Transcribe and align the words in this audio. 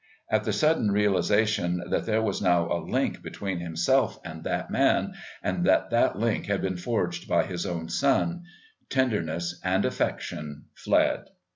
At 0.31 0.45
the 0.45 0.51
sudden 0.51 0.89
realisation 0.89 1.83
that 1.91 2.07
there 2.07 2.23
was 2.23 2.41
now 2.41 2.65
a 2.71 2.81
link 2.83 3.21
between 3.21 3.59
himself 3.59 4.17
and 4.25 4.43
that 4.43 4.71
man, 4.71 5.13
and 5.43 5.63
that 5.67 5.91
that 5.91 6.17
link 6.17 6.47
had 6.47 6.59
been 6.63 6.75
forged 6.75 7.27
by 7.29 7.43
his 7.43 7.67
own 7.67 7.87
son, 7.87 8.41
tenderness 8.89 9.61
and 9.63 9.85
affection 9.85 10.63
fled. 10.73 11.25